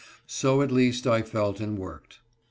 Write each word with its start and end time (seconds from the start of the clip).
So 0.25 0.63
at 0.63 0.71
least 0.71 1.05
I 1.05 1.21
felt 1.21 1.59
and 1.59 1.77
worked. 1.77 2.21